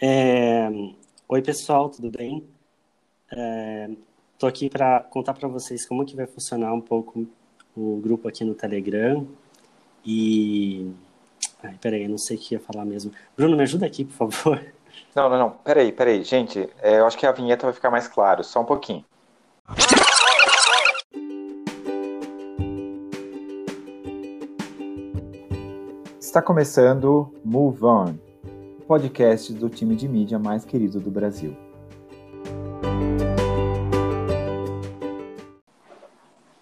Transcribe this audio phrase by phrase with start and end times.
[0.00, 0.68] É...
[1.28, 2.46] Oi, pessoal, tudo bem?
[3.30, 4.50] Estou é...
[4.50, 7.26] aqui para contar para vocês como que vai funcionar um pouco
[7.74, 9.26] o grupo aqui no Telegram.
[10.04, 10.92] E...
[11.62, 13.10] Ai, peraí, não sei o que ia falar mesmo.
[13.36, 14.62] Bruno, me ajuda aqui, por favor.
[15.14, 15.50] Não, não, não.
[15.50, 16.22] Peraí, peraí.
[16.22, 18.44] Gente, é, eu acho que a vinheta vai ficar mais claro.
[18.44, 19.04] Só um pouquinho.
[26.20, 28.14] Está começando Move On,
[28.86, 31.56] podcast do time de mídia mais querido do Brasil.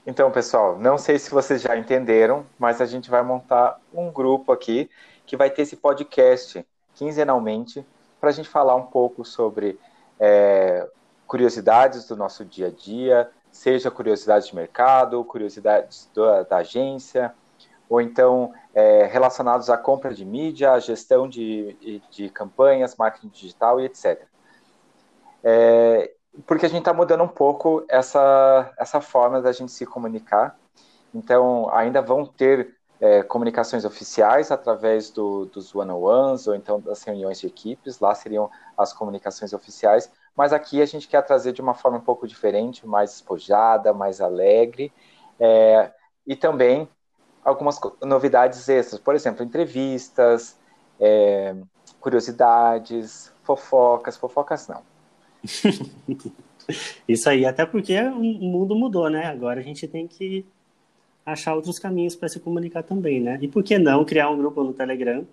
[0.06, 4.52] Então, pessoal, não sei se vocês já entenderam, mas a gente vai montar um grupo
[4.52, 4.88] aqui
[5.26, 7.84] que vai ter esse podcast quinzenalmente
[8.18, 9.78] para a gente falar um pouco sobre
[10.18, 10.88] é,
[11.26, 17.34] curiosidades do nosso dia a dia, seja curiosidades de mercado, curiosidades da, da agência,
[17.94, 23.80] ou então é, relacionados à compra de mídia, à gestão de, de campanhas, marketing digital
[23.80, 24.20] e etc.
[25.44, 26.10] É,
[26.44, 30.58] porque a gente está mudando um pouco essa, essa forma da gente se comunicar.
[31.14, 37.38] Então, ainda vão ter é, comunicações oficiais através do, dos one-on-ones ou então das reuniões
[37.38, 41.74] de equipes, lá seriam as comunicações oficiais, mas aqui a gente quer trazer de uma
[41.74, 44.92] forma um pouco diferente, mais despojada, mais alegre,
[45.38, 45.92] é,
[46.26, 46.88] e também
[47.44, 50.58] algumas novidades extras, por exemplo, entrevistas,
[50.98, 51.54] é,
[52.00, 54.82] curiosidades, fofocas, fofocas não.
[57.06, 59.26] Isso aí, até porque o mundo mudou, né?
[59.26, 60.46] Agora a gente tem que
[61.24, 63.38] achar outros caminhos para se comunicar também, né?
[63.40, 65.26] E por que não criar um grupo no Telegram,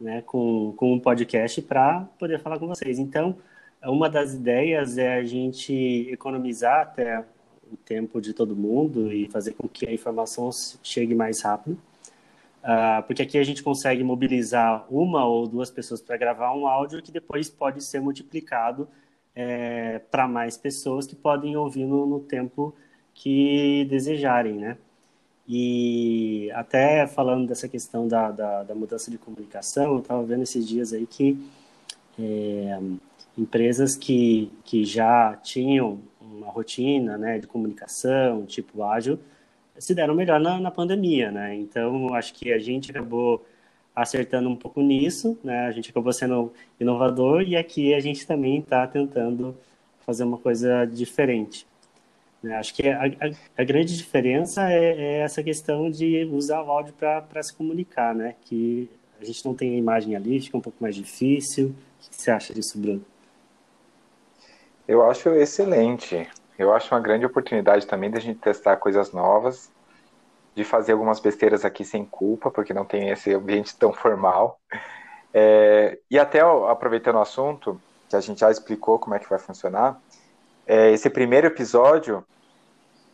[0.00, 2.98] né, com, com um podcast para poder falar com vocês?
[2.98, 3.36] Então,
[3.84, 7.24] uma das ideias é a gente economizar até
[7.72, 10.50] o tempo de todo mundo e fazer com que a informação
[10.82, 11.78] chegue mais rápido.
[12.62, 17.02] Uh, porque aqui a gente consegue mobilizar uma ou duas pessoas para gravar um áudio
[17.02, 18.86] que depois pode ser multiplicado
[19.34, 22.74] é, para mais pessoas que podem ouvir no, no, tempo
[23.14, 24.76] que desejarem, né?
[25.48, 30.66] E até falando dessa questão da, da, da mudança de comunicação, eu estava vendo esses
[30.68, 31.38] dias aí que
[32.18, 32.78] é,
[33.38, 35.98] empresas que, que já tinham
[36.40, 39.18] uma rotina né, de comunicação, tipo ágil,
[39.78, 41.54] se deram melhor na, na pandemia, né?
[41.54, 43.44] Então, acho que a gente acabou
[43.94, 45.66] acertando um pouco nisso, né?
[45.66, 49.56] A gente acabou sendo inovador e aqui a gente também está tentando
[50.04, 51.66] fazer uma coisa diferente.
[52.42, 52.56] Né?
[52.56, 56.94] Acho que a, a, a grande diferença é, é, essa questão de usar o áudio
[56.94, 58.34] para se comunicar, né?
[58.44, 58.88] Que
[59.20, 61.68] a gente não tem a imagem ali, fica um pouco mais difícil.
[61.68, 63.04] O que você acha disso, Bruno?
[64.90, 66.28] Eu acho excelente.
[66.58, 69.70] Eu acho uma grande oportunidade também da gente testar coisas novas,
[70.52, 74.58] de fazer algumas besteiras aqui sem culpa, porque não tem esse ambiente tão formal.
[75.32, 79.38] É, e até aproveitando o assunto, que a gente já explicou como é que vai
[79.38, 79.96] funcionar,
[80.66, 82.26] é, esse primeiro episódio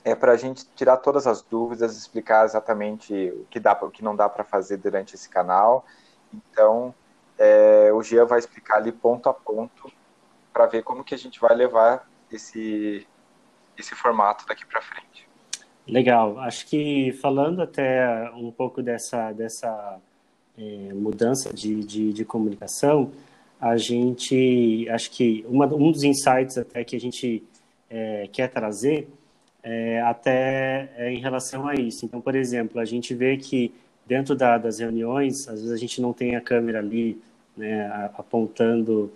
[0.03, 4.03] é para a gente tirar todas as dúvidas, explicar exatamente o que dá, o que
[4.03, 5.84] não dá para fazer durante esse canal.
[6.32, 6.94] Então,
[7.38, 9.93] é, o Jean vai explicar ali ponto a ponto
[10.56, 13.06] para ver como que a gente vai levar esse,
[13.77, 15.28] esse formato daqui para frente.
[15.87, 16.39] Legal.
[16.39, 20.00] Acho que falando até um pouco dessa, dessa
[20.56, 23.12] é, mudança de, de, de, comunicação,
[23.61, 27.44] a gente, acho que uma, um dos insights até que a gente
[27.91, 29.11] é, quer trazer
[29.62, 32.06] é, até em relação a isso.
[32.06, 33.75] Então, por exemplo, a gente vê que
[34.06, 37.21] dentro da, das reuniões, às vezes a gente não tem a câmera ali
[37.55, 39.12] né, apontando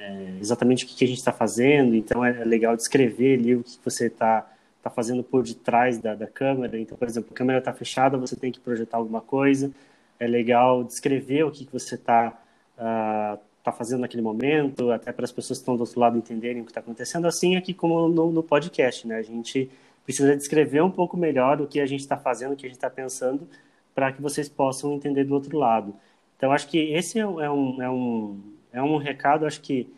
[0.00, 3.62] é, exatamente o que, que a gente está fazendo, então é legal descrever ali o
[3.62, 4.50] que você está
[4.82, 6.78] tá fazendo por detrás da, da câmera.
[6.78, 9.70] Então, por exemplo, a câmera está fechada, você tem que projetar alguma coisa.
[10.18, 15.12] É legal descrever o que, que você está uh, ah, tá fazendo naquele momento, até
[15.12, 17.26] para as pessoas que estão do outro lado entenderem o que está acontecendo.
[17.26, 19.16] Assim, aqui como no, no, podcast, né?
[19.16, 19.70] A gente
[20.04, 22.78] precisa descrever um pouco melhor o que a gente está fazendo, o que a gente
[22.78, 23.46] está pensando,
[23.94, 25.94] para que vocês possam entender do outro lado.
[26.38, 28.40] Então, acho que esse é, é um, é um
[28.72, 29.88] é um recado, acho que,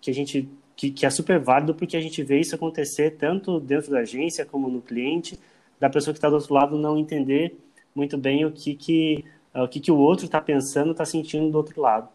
[0.00, 3.60] que a gente que, que, é super válido porque a gente vê isso acontecer tanto
[3.60, 5.38] dentro da agência como no cliente,
[5.78, 7.56] da pessoa que está do outro lado não entender
[7.94, 9.24] muito bem o que, que,
[9.54, 12.08] o, que, que o outro está pensando, está sentindo do outro lado.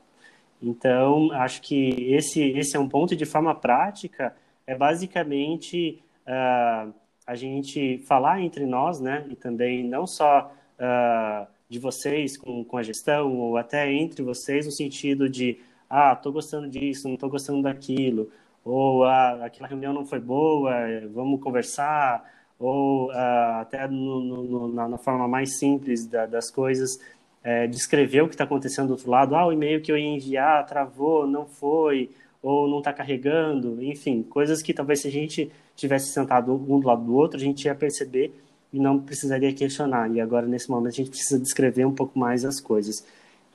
[0.62, 4.36] Então, acho que esse, esse é um ponto de forma prática,
[4.66, 6.92] é basicamente uh,
[7.26, 12.78] a gente falar entre nós, né, e também não só uh, de vocês com, com
[12.78, 15.60] a gestão, ou até entre vocês, no sentido de
[15.90, 18.30] ah, estou gostando disso, não estou gostando daquilo,
[18.64, 20.72] ou ah, aquela reunião não foi boa,
[21.14, 22.24] vamos conversar,
[22.60, 27.00] ou ah, até no, no, na, na, forma mais simples da, das coisas,
[27.44, 29.36] é, descrever o que está acontecendo do outro lado.
[29.36, 32.10] Ah, o e-mail que eu ia enviar travou, não foi,
[32.42, 36.88] ou não está carregando, enfim, coisas que talvez se a gente tivesse sentado um do
[36.88, 38.34] lado do outro, a gente ia perceber
[38.74, 40.12] e não precisaria questionar.
[40.12, 43.06] E agora, nesse momento, a gente precisa descrever um pouco mais as coisas.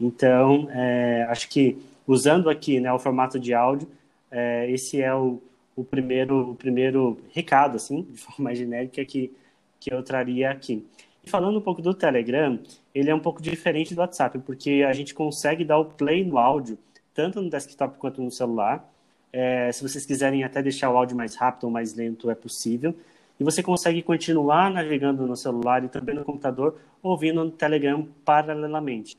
[0.00, 3.88] Então, é, acho que usando aqui né, o formato de áudio,
[4.31, 5.40] é, esse é o,
[5.76, 9.32] o, primeiro, o primeiro recado, assim, de forma genérica, que,
[9.78, 10.87] que eu traria aqui.
[11.25, 12.58] E falando um pouco do Telegram,
[12.94, 16.37] ele é um pouco diferente do WhatsApp, porque a gente consegue dar o play no
[16.37, 16.76] áudio,
[17.14, 18.90] tanto no desktop quanto no celular.
[19.32, 22.94] É, se vocês quiserem até deixar o áudio mais rápido ou mais lento, é possível.
[23.38, 29.16] E você consegue continuar navegando no celular e também no computador, ouvindo no Telegram paralelamente.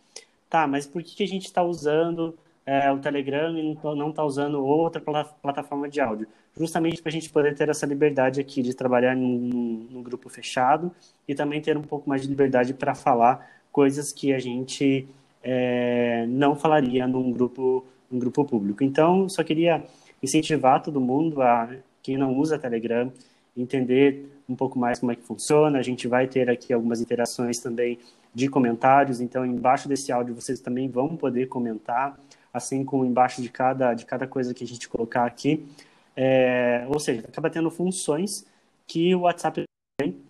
[0.50, 4.24] Tá, mas por que, que a gente está usando é, o Telegram e não está
[4.24, 6.28] usando outra plataforma de áudio?
[6.58, 10.92] Justamente para a gente poder ter essa liberdade aqui de trabalhar num, num grupo fechado
[11.28, 15.08] e também ter um pouco mais de liberdade para falar coisas que a gente
[15.44, 18.84] é, não falaria num grupo, num grupo público.
[18.84, 19.84] Então, só queria
[20.22, 21.70] incentivar todo mundo a
[22.02, 23.12] quem não usa Telegram
[23.56, 25.80] entender um pouco mais como é que funciona.
[25.80, 28.00] A gente vai ter aqui algumas interações também
[28.34, 32.20] de comentários, então embaixo desse áudio vocês também vão poder comentar,
[32.54, 35.68] assim como embaixo de cada, de cada coisa que a gente colocar aqui.
[36.16, 38.46] É, ou seja, acaba tendo funções
[38.88, 39.64] que o WhatsApp
[39.98, 40.22] tem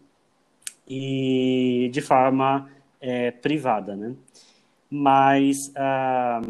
[0.87, 2.69] e de forma
[3.01, 4.15] é, privada, né?
[4.89, 6.41] Mas ah,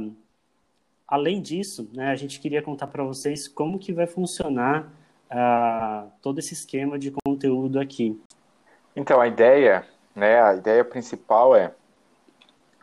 [1.13, 4.91] além disso, né, a gente queria contar para vocês como que vai funcionar
[5.29, 8.19] uh, todo esse esquema de conteúdo aqui.
[8.95, 9.85] Então, a ideia,
[10.15, 11.71] né, a ideia principal é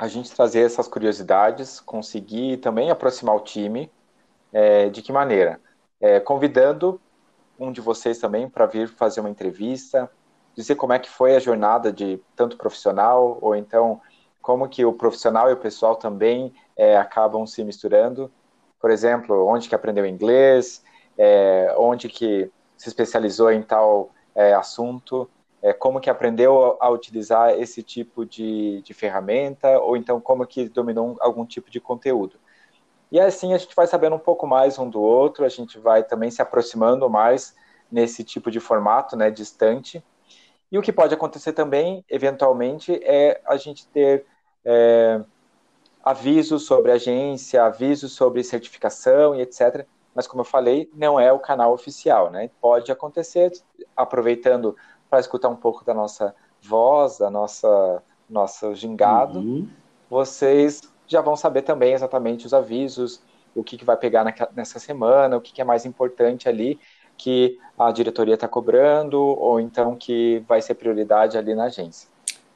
[0.01, 3.93] a gente trazer essas curiosidades, conseguir também aproximar o time.
[4.51, 5.61] É, de que maneira?
[6.01, 6.99] É, convidando
[7.59, 10.11] um de vocês também para vir fazer uma entrevista,
[10.57, 14.01] dizer como é que foi a jornada de tanto profissional, ou então
[14.41, 18.33] como que o profissional e o pessoal também é, acabam se misturando.
[18.81, 20.83] Por exemplo, onde que aprendeu inglês,
[21.77, 24.11] onde que se especializou em tal
[24.57, 25.29] assunto,
[25.63, 30.69] é, como que aprendeu a utilizar esse tipo de, de ferramenta, ou então como que
[30.69, 32.37] dominou algum tipo de conteúdo.
[33.13, 36.03] E assim a gente vai sabendo um pouco mais um do outro, a gente vai
[36.03, 37.55] também se aproximando mais
[37.91, 40.03] nesse tipo de formato, né, distante.
[40.71, 44.25] E o que pode acontecer também, eventualmente, é a gente ter
[44.65, 45.21] é,
[46.03, 51.39] avisos sobre agência, avisos sobre certificação e etc mas como eu falei, não é o
[51.39, 52.51] canal oficial, né?
[52.61, 53.53] Pode acontecer,
[53.97, 54.77] aproveitando
[55.11, 59.69] para escutar um pouco da nossa voz, da nossa nosso gingado, uhum.
[60.09, 63.21] vocês já vão saber também exatamente os avisos,
[63.53, 64.25] o que, que vai pegar
[64.55, 66.79] nessa semana, o que, que é mais importante ali
[67.19, 72.09] que a diretoria está cobrando, ou então que vai ser prioridade ali na agência.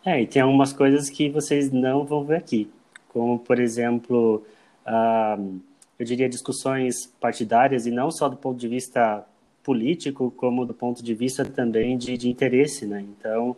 [0.06, 2.70] É, e tem algumas coisas que vocês não vão ver aqui,
[3.08, 4.42] como, por exemplo,
[4.86, 5.60] uh,
[5.98, 9.26] eu diria, discussões partidárias e não só do ponto de vista
[9.64, 13.00] político, como do ponto de vista também de, de interesse, né?
[13.00, 13.56] Então,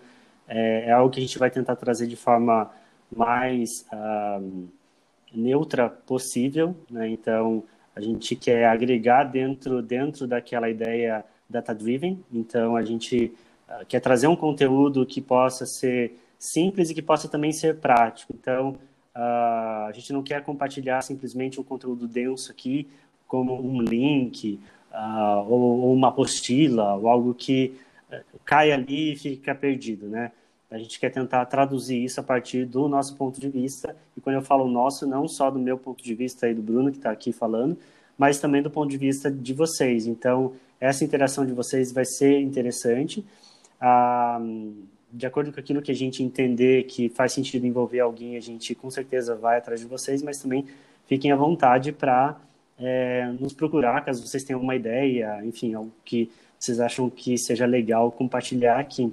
[0.48, 2.70] é, é, algo que a gente vai tentar trazer de forma
[3.14, 4.68] mais uh,
[5.34, 7.08] neutra possível, né?
[7.08, 7.64] Então,
[7.94, 13.32] a gente quer agregar dentro, dentro daquela ideia data-driven, então a gente
[13.68, 18.32] uh, quer trazer um conteúdo que possa ser simples e que possa também ser prático.
[18.32, 18.76] Então,
[19.16, 22.86] Uh, a gente não quer compartilhar simplesmente um conteúdo denso aqui,
[23.26, 24.60] como um link
[24.96, 27.76] uh, ou, ou, uma apostila ou algo que
[28.10, 30.32] uh, cai ali e fica perdido, né?
[30.70, 33.94] A gente quer tentar traduzir isso a partir do nosso ponto de vista.
[34.16, 36.90] E quando eu falo nosso, não só do meu ponto de vista e do Bruno
[36.90, 37.78] que está aqui falando,
[38.18, 40.06] mas também do ponto de vista de vocês.
[40.06, 43.24] Então, essa interação de vocês vai ser interessante.
[43.80, 44.40] Ah,
[45.12, 48.74] de acordo com aquilo que a gente entender que faz sentido envolver alguém, a gente
[48.74, 50.66] com certeza vai atrás de vocês, mas também
[51.06, 52.36] fiquem à vontade para
[52.78, 57.66] é, nos procurar, caso vocês tenham uma ideia, enfim, algo que vocês acham que seja
[57.66, 59.12] legal compartilhar aqui.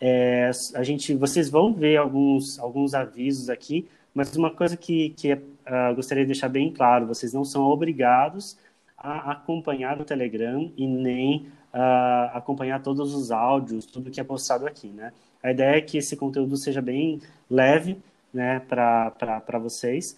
[0.00, 5.32] É, a gente, vocês vão ver alguns, alguns avisos aqui, mas uma coisa que, que
[5.32, 8.58] uh, gostaria de deixar bem claro, vocês não são obrigados
[8.96, 14.66] a acompanhar o Telegram e nem uh, acompanhar todos os áudios, tudo que é postado
[14.66, 15.12] aqui, né?
[15.42, 17.98] A ideia é que esse conteúdo seja bem leve,
[18.32, 20.16] né, para vocês.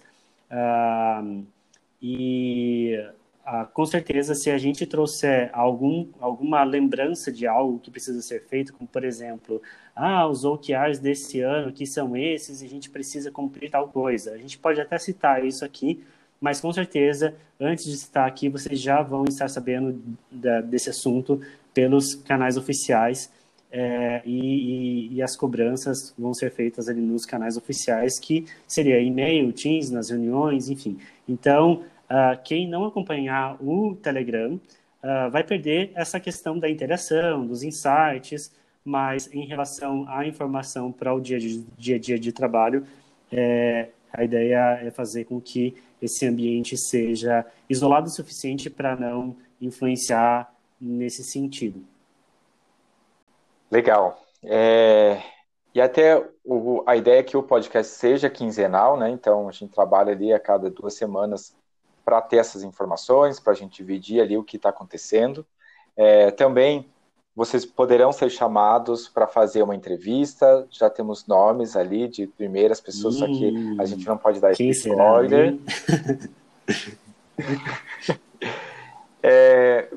[0.51, 1.45] Uh,
[2.07, 2.99] e
[3.47, 8.45] uh, com certeza, se a gente trouxer algum, alguma lembrança de algo que precisa ser
[8.47, 9.63] feito, como por exemplo,
[9.97, 14.33] ah, os OKRs desse ano, que são esses, e a gente precisa cumprir tal coisa.
[14.33, 16.05] A gente pode até citar isso aqui,
[16.39, 19.99] mas com certeza, antes de citar aqui, vocês já vão estar sabendo
[20.31, 21.41] da, desse assunto
[21.73, 23.33] pelos canais oficiais
[23.73, 29.01] é, e, e, e, as cobranças vão ser feitas ali nos canais oficiais, que seria
[29.01, 30.97] e-mail, Teams, nas reuniões, enfim.
[31.29, 37.63] Então, uh, quem não acompanhar o Telegram uh, vai perder essa questão da interação, dos
[37.63, 38.53] insights,
[38.85, 41.39] mas em relação à informação para o dia,
[41.79, 42.87] dia a dia de trabalho,
[43.33, 49.35] é, a ideia é fazer com que esse ambiente seja isolado o suficiente para não
[49.61, 51.83] influenciar nesse sentido.
[53.71, 54.23] Legal.
[54.43, 55.21] É,
[55.75, 59.11] e até o, a ideia é que o podcast seja quinzenal, né?
[59.11, 61.57] Então a gente trabalha ali a cada duas semanas
[62.05, 65.47] para ter essas informações, para a gente dividir ali o que está acontecendo.
[65.97, 66.89] É, também
[67.35, 70.67] vocês poderão ser chamados para fazer uma entrevista.
[70.71, 74.53] Já temos nomes ali de primeiras pessoas, hum, só que a gente não pode dar
[74.53, 75.59] esse spoiler.
[79.23, 79.89] é,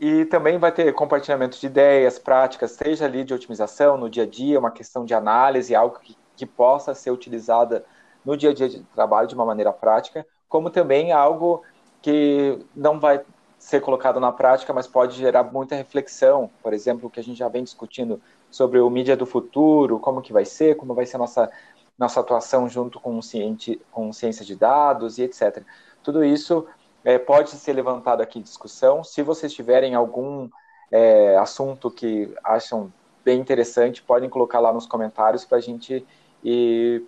[0.00, 4.26] e também vai ter compartilhamento de ideias, práticas, seja ali de otimização no dia a
[4.26, 7.84] dia, uma questão de análise, algo que, que possa ser utilizada
[8.24, 11.62] no dia a dia de trabalho de uma maneira prática, como também algo
[12.02, 13.22] que não vai
[13.58, 16.50] ser colocado na prática, mas pode gerar muita reflexão.
[16.62, 18.20] Por exemplo, o que a gente já vem discutindo
[18.50, 21.50] sobre o mídia do futuro, como que vai ser, como vai ser a nossa,
[21.98, 25.62] nossa atuação junto com, ciente, com ciência de dados e etc.
[26.02, 26.66] Tudo isso
[27.02, 29.02] é, pode ser levantado aqui em discussão.
[29.02, 30.48] Se vocês tiverem algum
[30.90, 32.92] é, assunto que acham
[33.24, 36.06] bem interessante, podem colocar lá nos comentários para a gente
[36.42, 37.02] ir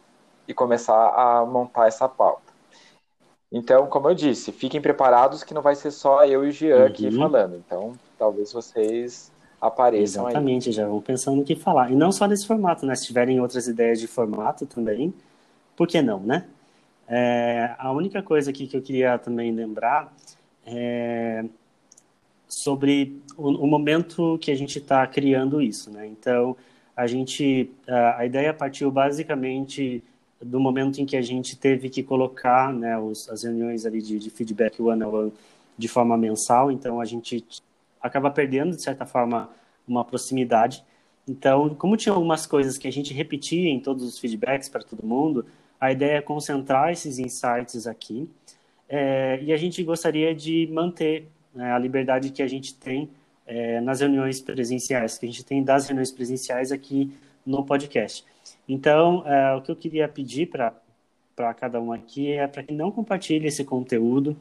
[0.54, 2.45] começar a montar essa pauta.
[3.56, 6.80] Então, como eu disse, fiquem preparados que não vai ser só eu e o Jean
[6.80, 6.84] uhum.
[6.84, 7.56] aqui falando.
[7.56, 10.74] Então, talvez vocês apareçam Exatamente, aí.
[10.74, 11.90] já vão pensando o que falar.
[11.90, 12.94] E não só nesse formato, né?
[12.94, 15.12] Se tiverem outras ideias de formato também,
[15.74, 16.44] por que não, né?
[17.08, 20.12] É, a única coisa aqui que eu queria também lembrar
[20.66, 21.44] é
[22.46, 26.06] sobre o, o momento que a gente está criando isso, né?
[26.06, 26.54] Então,
[26.94, 30.04] a gente, a, a, ideia partiu basicamente
[30.42, 34.18] do momento em que a gente teve que colocar, né, os, as reuniões ali de,
[34.18, 35.32] de feedback one on one
[35.78, 36.70] de forma mensal.
[36.70, 37.44] Então, a gente
[38.00, 39.50] acaba perdendo de certa forma
[39.86, 40.84] uma proximidade.
[41.28, 45.04] Então, como tinha algumas coisas que a gente repetia em todos os feedbacks para todo
[45.04, 45.44] mundo,
[45.80, 48.28] a ideia é concentrar esses insights aqui
[48.88, 53.10] é, e a gente gostaria de manter né, a liberdade que a gente tem
[53.46, 57.12] é, nas reuniões presenciais, que a gente tem das reuniões presenciais aqui
[57.44, 58.24] no podcast.
[58.68, 62.90] Então, é, o que eu queria pedir para cada um aqui é para que não
[62.90, 64.36] compartilhe esse conteúdo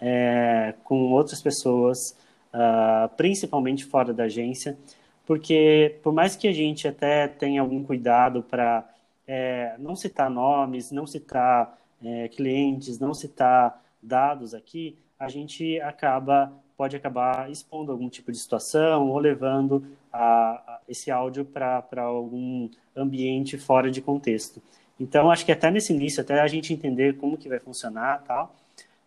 [0.00, 2.16] é, com outras pessoas,
[2.52, 4.76] uh, principalmente fora da agência,
[5.24, 8.84] porque por mais que a gente até tenha algum cuidado para
[9.26, 16.52] é, não citar nomes, não citar é, clientes, não citar dados aqui, a gente acaba
[16.76, 23.56] pode acabar expondo algum tipo de situação ou levando a esse áudio para algum ambiente
[23.58, 24.62] fora de contexto.
[24.98, 28.54] Então, acho que até nesse início, até a gente entender como que vai funcionar tal,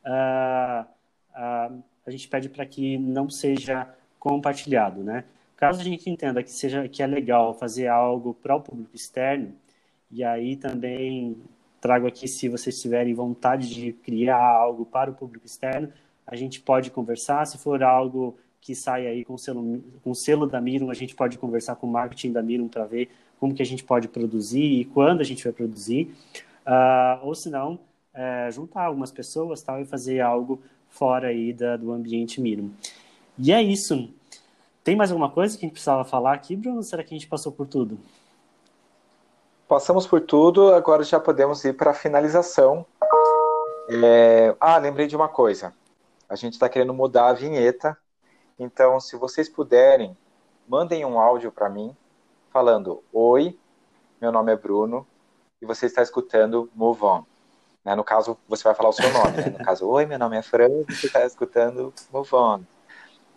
[0.05, 0.85] uh,
[1.31, 3.87] uh, a gente pede para que não seja
[4.19, 5.23] compartilhado, né?
[5.55, 9.53] Caso a gente entenda que seja que é legal fazer algo para o público externo,
[10.11, 11.37] e aí também
[11.79, 15.91] trago aqui, se vocês tiverem vontade de criar algo para o público externo,
[16.25, 17.45] a gente pode conversar.
[17.45, 20.95] Se for algo que sai aí com o selo, com o selo da Mirum, a
[20.95, 24.07] gente pode conversar com o marketing da Mirum para ver como que a gente pode
[24.07, 26.15] produzir e quando a gente vai produzir.
[26.65, 27.77] Uh, ou se não,
[28.11, 32.71] é, juntar algumas pessoas tal, e fazer algo fora aí da, do ambiente Mirum.
[33.37, 34.09] E é isso.
[34.83, 36.81] Tem mais alguma coisa que a gente precisava falar aqui, Bruno?
[36.81, 37.99] Será que a gente passou por tudo?
[39.67, 42.83] Passamos por tudo, agora já podemos ir para a finalização.
[43.91, 44.55] É...
[44.59, 45.71] Ah, lembrei de uma coisa.
[46.27, 47.95] A gente está querendo mudar a vinheta.
[48.57, 50.15] Então, se vocês puderem,
[50.67, 51.95] mandem um áudio para mim
[52.51, 53.57] falando: Oi,
[54.21, 55.05] meu nome é Bruno
[55.61, 57.23] e você está escutando Move On.
[57.83, 57.95] Né?
[57.95, 59.37] No caso, você vai falar o seu nome.
[59.37, 59.55] Né?
[59.59, 62.61] No caso, Oi, meu nome é Fran e você está escutando Move On.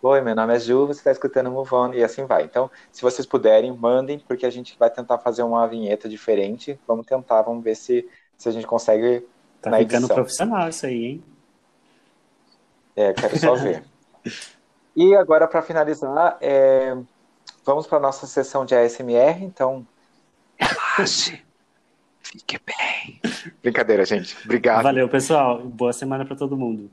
[0.01, 2.43] Oi, meu nome é Ju, você está escutando Move On, e assim vai.
[2.43, 6.79] Então, se vocês puderem, mandem, porque a gente vai tentar fazer uma vinheta diferente.
[6.87, 9.27] Vamos tentar, vamos ver se, se a gente consegue
[9.61, 10.15] tá na ficando edição.
[10.15, 11.23] profissional isso aí, hein?
[12.95, 13.83] É, quero só ver.
[15.01, 16.93] e agora, para finalizar, é...
[17.65, 19.87] vamos para a nossa sessão de ASMR, então...
[20.59, 21.41] Relaxe,
[22.21, 23.21] fique bem.
[23.63, 24.35] Brincadeira, gente.
[24.43, 24.83] Obrigado.
[24.83, 25.61] Valeu, pessoal.
[25.63, 26.91] Boa semana para todo mundo.